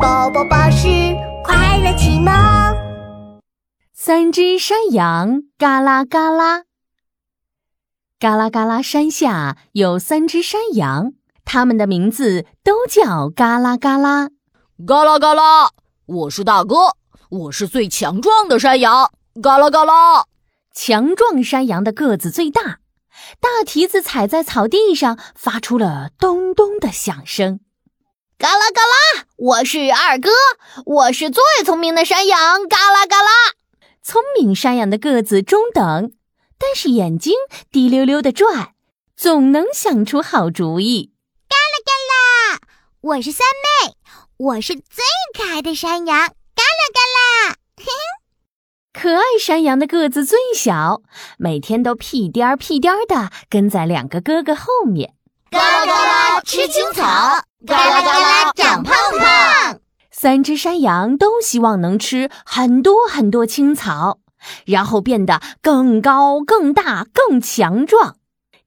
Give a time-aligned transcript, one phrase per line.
[0.00, 0.88] 宝宝巴士
[1.42, 2.32] 快乐启蒙。
[3.94, 6.64] 三只山羊嘎啦嘎啦，
[8.18, 11.12] 嘎啦嘎啦山下有三只山羊，
[11.44, 14.28] 它们的名字都叫嘎啦嘎啦。
[14.86, 15.70] 嘎啦嘎啦，
[16.06, 16.96] 我是大哥，
[17.30, 19.10] 我是最强壮的山羊。
[19.42, 20.24] 嘎啦嘎啦，
[20.74, 22.80] 强壮山羊的个子最大，
[23.40, 27.60] 大蹄子踩在草地上，发出了咚咚的响声。
[28.38, 30.28] 嘎啦嘎啦，我是二哥，
[30.84, 32.68] 我是最聪明的山羊。
[32.68, 33.30] 嘎啦嘎啦，
[34.02, 36.12] 聪明山羊的个子中等，
[36.58, 37.32] 但是眼睛
[37.72, 38.72] 滴溜溜的转，
[39.16, 41.12] 总能想出好主意。
[41.48, 41.92] 嘎啦嘎
[42.52, 42.60] 啦，
[43.00, 43.46] 我是三
[43.86, 43.94] 妹，
[44.36, 45.02] 我是最
[45.34, 46.18] 可爱的山羊。
[46.18, 47.00] 嘎啦嘎
[47.48, 47.90] 啦，嘿嘿，
[48.92, 51.00] 可爱山羊的个子最小，
[51.38, 55.14] 每天都屁颠儿屁颠儿的跟在两个哥哥后面。
[55.50, 57.02] 嘎啦嘎啦，吃青草。
[57.66, 58.25] 嘎啦嘎啦。
[60.26, 64.18] 三只山羊都希望能吃很多很多青草，
[64.64, 68.16] 然后变得更高、更大、更强壮。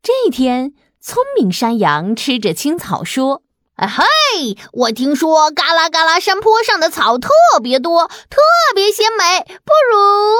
[0.01, 3.41] 这天，聪明山羊吃着青草说
[3.75, 7.29] ：“啊嘿，我听说嘎啦嘎啦山坡上的草特
[7.61, 8.39] 别多，特
[8.73, 10.37] 别鲜美，不如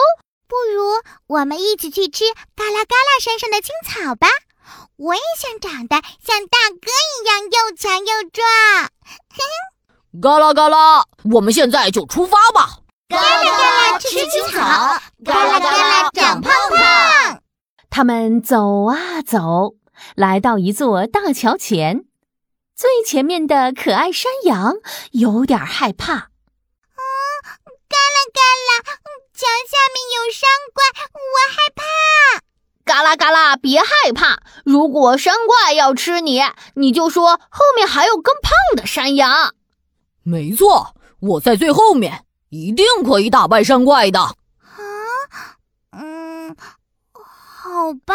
[0.48, 0.94] 不如
[1.28, 2.24] 我们一起去吃
[2.56, 4.30] 嘎啦嘎啦山上的青草吧。”
[4.96, 8.90] 我也想长得像大哥一样又强又壮。
[10.22, 11.04] 嘎啦嘎啦，
[11.36, 12.80] 我们现在就出发吧！
[13.08, 17.42] 嘎啦嘎啦，吃青草；嘎啦嘎啦，长胖胖。
[17.92, 19.76] 他们走啊走，
[20.16, 22.06] 来到一座大桥前。
[22.76, 24.78] 最前面的可爱山羊
[25.12, 26.14] 有点害怕。
[26.14, 26.26] 啊，
[27.88, 28.98] 嘎啦嘎啦，
[29.32, 31.84] 桥下面有山怪，我害怕。
[32.84, 34.40] 嘎啦嘎啦，别害怕！
[34.66, 36.42] 如果山怪要吃你，
[36.74, 39.54] 你就说后面还有更胖的山羊。
[40.30, 44.22] 没错，我在最后面，一定可以打败山怪的。
[44.22, 44.36] 啊，
[45.90, 46.56] 嗯，
[47.12, 48.14] 好吧。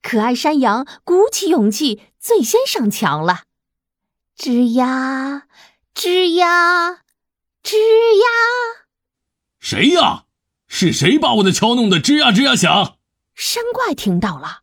[0.00, 3.42] 可爱山羊鼓起勇气，最先上墙了。
[4.38, 5.42] 吱呀，
[5.94, 7.02] 吱呀，
[7.62, 7.76] 吱
[8.16, 8.24] 呀。
[9.60, 10.24] 谁呀？
[10.66, 12.96] 是谁把我的桥弄得吱呀吱呀响？
[13.34, 14.62] 山怪听到了，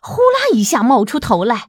[0.00, 1.68] 呼啦一下冒出头来，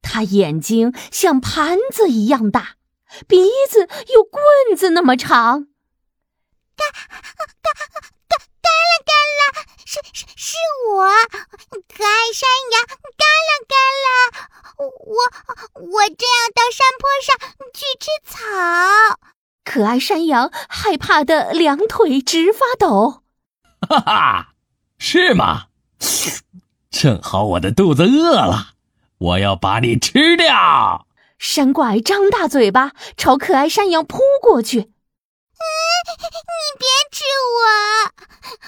[0.00, 2.76] 他眼睛像盘子一样大，
[3.26, 4.42] 鼻子有棍
[4.76, 5.66] 子那么长。
[6.76, 9.42] 嘎嘎嘎嘎啦嘎了，
[9.84, 10.56] 是是是
[10.92, 11.04] 我，
[11.88, 12.74] 可爱山羊，
[13.18, 14.08] 嘎了嘎了，
[14.78, 15.18] 我
[15.74, 17.28] 我正要到山坡上
[17.74, 18.38] 去吃草。
[19.64, 23.22] 可爱山羊害怕的两腿直发抖。
[23.88, 24.54] 哈哈，
[24.98, 25.66] 是吗？
[26.90, 28.74] 正好我的肚子饿了，
[29.18, 31.06] 我要把你吃掉！
[31.40, 34.78] 山怪张大嘴巴朝可爱山羊扑过去。
[34.78, 34.84] 嗯，
[36.20, 36.28] 你
[36.78, 37.24] 别吃
[37.56, 37.64] 我，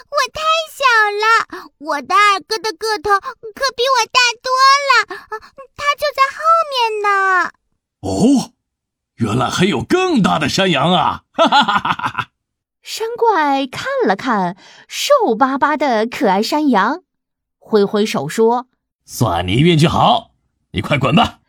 [0.09, 0.41] 我太
[0.73, 0.81] 小
[1.21, 4.51] 了，我的二哥的个头可比我大多
[4.89, 5.07] 了，
[5.77, 6.41] 他就在后
[6.73, 7.51] 面呢。
[8.01, 8.53] 哦，
[9.17, 11.25] 原来还有更大的山羊啊！
[11.31, 12.29] 哈哈哈哈哈！
[12.81, 14.57] 山怪看了看
[14.89, 17.03] 瘦巴巴的可爱山羊。
[17.59, 18.67] 挥挥手说
[19.05, 20.31] ：“算你运气好，
[20.71, 21.41] 你快滚吧。”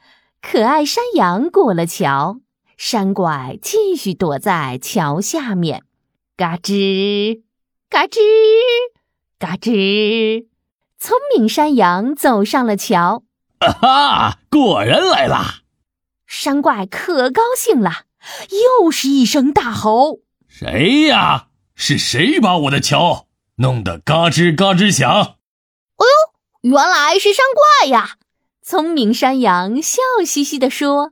[0.46, 2.42] 可爱山羊过了桥，
[2.78, 5.84] 山怪继续躲在桥下面。
[6.36, 7.44] 嘎吱，
[7.90, 8.20] 嘎吱，
[9.40, 10.48] 嘎吱。
[11.00, 13.24] 聪明山羊走上了桥。
[13.60, 15.62] 啊哈，果然来啦！
[16.28, 18.04] 山怪可高兴了，
[18.82, 21.48] 又是一声大吼：“谁呀？
[21.74, 25.10] 是谁把我的桥弄得嘎吱嘎吱响？”
[25.96, 27.46] 哦呦原来是山
[27.82, 28.18] 怪呀！
[28.66, 31.12] 聪明山羊笑嘻嘻地说：“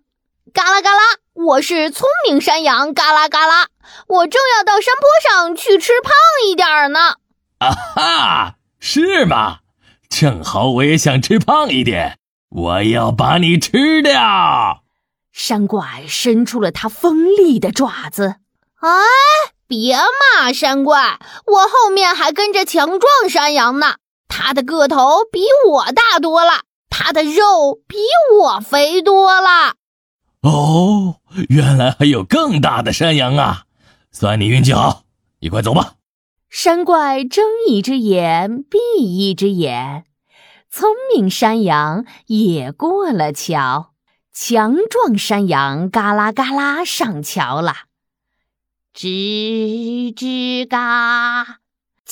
[0.56, 1.02] 嘎啦嘎啦，
[1.34, 3.68] 我是聪明山羊，嘎啦嘎啦，
[4.08, 6.14] 我正要到山坡上去吃胖
[6.48, 7.16] 一点呢。”
[7.60, 9.58] 啊哈，是吗？
[10.10, 12.18] 正好我也想吃胖一点，
[12.50, 14.84] 我要把你吃掉！
[15.34, 18.36] 山怪伸出了它锋利的爪子。
[18.80, 18.90] 哎，
[19.68, 19.98] 别
[20.38, 23.96] 骂山怪，我后面还跟着强壮山羊呢。
[24.30, 26.62] 它的个头比我大多了，
[27.04, 27.98] 他的肉比
[28.40, 29.76] 我肥多了。
[30.42, 31.18] 哦，
[31.50, 33.64] 原来还有更大的山羊啊！
[34.12, 35.04] 算你运气好，
[35.40, 35.96] 你快走吧。
[36.50, 40.06] 山怪睁一只眼闭一只眼，
[40.70, 43.94] 聪明山羊也过了桥，
[44.34, 47.74] 强壮山羊嘎啦嘎啦上桥了，
[48.94, 51.61] 吱吱嘎。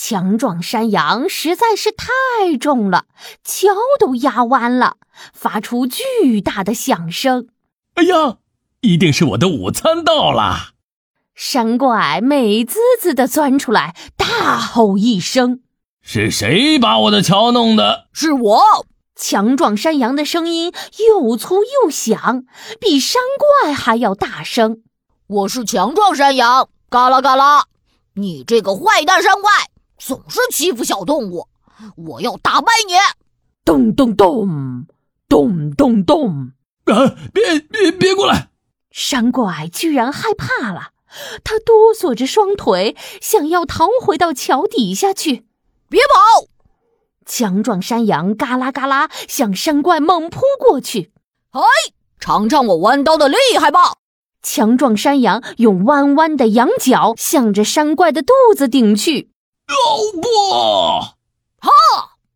[0.02, 3.04] 强壮山羊实在是太重了，
[3.44, 3.68] 桥
[3.98, 4.96] 都压弯了，
[5.34, 7.48] 发出巨大的响声。
[7.96, 8.38] 哎呀，
[8.80, 10.70] 一定是我的午餐到了。
[11.34, 15.60] 山怪美滋滋地钻出来，大吼一声
[16.00, 18.06] ：“是谁把我的桥弄的？
[18.14, 20.72] 是我！”强壮山羊的声音
[21.10, 22.44] 又粗又响，
[22.80, 23.20] 比山
[23.62, 24.82] 怪还要大声。
[25.26, 27.64] 我是强壮山羊，嘎啦嘎啦！
[28.14, 29.50] 你这个坏蛋山怪，
[30.00, 31.46] 总是欺负小动物，
[31.96, 32.94] 我要打败你！
[33.64, 34.86] 咚咚咚，
[35.28, 36.52] 咚咚咚！
[36.86, 37.14] 啊！
[37.32, 38.48] 别别别过来！
[38.90, 40.92] 山怪居然害怕了，
[41.44, 45.46] 他哆嗦着双腿，想要逃回到桥底下去。
[45.88, 46.46] 别跑！
[47.26, 51.12] 强壮山羊嘎啦嘎啦向山怪猛扑过去。
[51.50, 51.60] 哎，
[52.18, 53.96] 尝尝我弯刀的厉害吧！
[54.42, 59.29] 强壮山羊用弯弯的羊角向着山怪的肚子顶去。
[59.70, 60.28] 哦不！
[61.60, 61.70] 哈！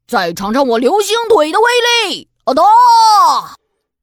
[0.07, 1.67] 再尝尝我流星腿的威
[2.09, 2.29] 力！
[2.45, 2.63] 啊哒！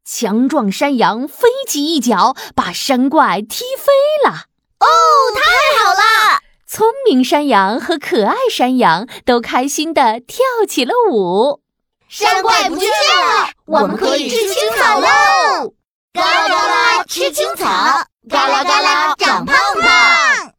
[0.04, 3.94] 强壮山羊飞起一脚，把山怪踢飞
[4.25, 4.45] 了。
[4.80, 4.88] 哦，
[5.36, 6.42] 太好了！
[6.68, 11.62] 聪明山羊和可爱山羊都开心的跳起了舞。
[12.10, 15.74] 山怪不见了，我们可以吃青草喽！
[16.13, 17.66] 嘎啦嘎啦吃青草，
[18.30, 20.50] 嘎啦嘎啦长胖胖。